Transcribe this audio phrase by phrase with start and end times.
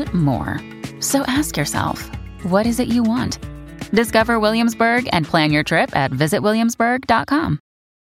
[0.00, 0.60] and more.
[1.00, 2.10] So ask yourself,
[2.44, 3.38] what is it you want?
[3.92, 7.58] Discover Williamsburg and plan your trip at visitwilliamsburg.com.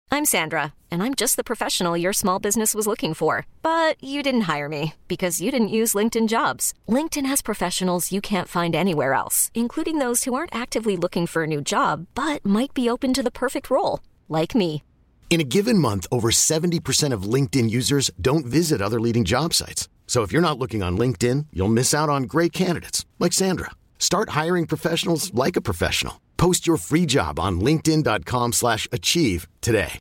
[0.09, 3.45] I'm Sandra, and I'm just the professional your small business was looking for.
[3.61, 6.73] But you didn't hire me because you didn't use LinkedIn jobs.
[6.87, 11.43] LinkedIn has professionals you can't find anywhere else, including those who aren't actively looking for
[11.43, 14.81] a new job but might be open to the perfect role, like me.
[15.29, 19.89] In a given month, over 70% of LinkedIn users don't visit other leading job sites.
[20.07, 23.71] So if you're not looking on LinkedIn, you'll miss out on great candidates like Sandra.
[23.99, 26.21] Start hiring professionals like a professional.
[26.37, 29.99] Post your free job on linkedin.com/achieve today.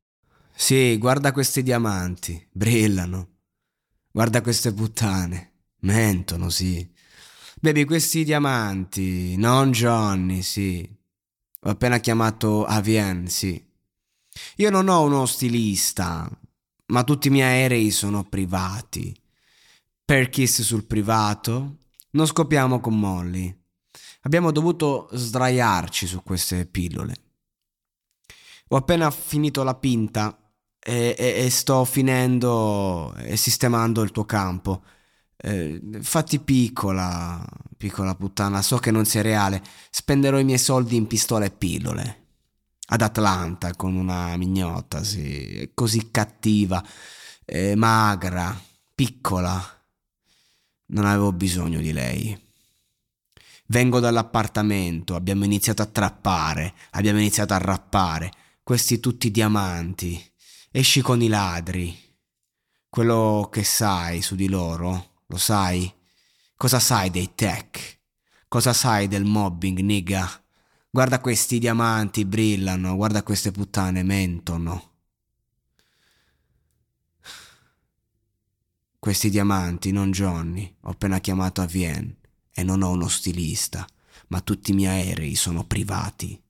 [0.54, 3.28] Sì, guarda questi diamanti, brillano.
[4.10, 6.88] Guarda queste puttane, mentono, sì.
[7.60, 10.88] Baby, questi diamanti, non Johnny, sì.
[11.60, 13.62] Ho appena chiamato Avien, sì.
[14.56, 16.30] Io non ho uno stilista,
[16.86, 19.14] ma tutti i miei aerei sono privati.
[20.06, 21.78] Per kiss sul privato,
[22.10, 23.52] non scopiamo con Molly.
[24.20, 27.14] Abbiamo dovuto sdraiarci su queste pillole.
[28.68, 34.84] Ho appena finito la pinta e, e, e sto finendo e sistemando il tuo campo.
[35.36, 37.44] Eh, fatti piccola,
[37.76, 39.60] piccola puttana, so che non sei reale.
[39.90, 42.26] Spenderò i miei soldi in pistole e pillole.
[42.90, 46.80] Ad Atlanta con una mignotta, sì, così cattiva,
[47.44, 48.56] eh, magra,
[48.94, 49.70] piccola.
[50.86, 52.44] Non avevo bisogno di lei.
[53.68, 58.32] Vengo dall'appartamento, abbiamo iniziato a trappare, abbiamo iniziato a rappare.
[58.62, 60.22] Questi tutti diamanti.
[60.70, 61.96] Esci con i ladri.
[62.88, 65.92] Quello che sai su di loro, lo sai?
[66.56, 67.98] Cosa sai dei tech?
[68.48, 70.30] Cosa sai del mobbing, nigga?
[70.88, 74.95] Guarda questi diamanti brillano, guarda queste puttane mentono.
[79.06, 82.16] Questi diamanti, non Johnny, ho appena chiamato a Vienne
[82.52, 83.86] e non ho uno stilista,
[84.30, 86.42] ma tutti i miei aerei sono privati.